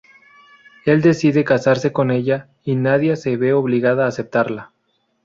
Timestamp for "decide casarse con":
1.03-2.09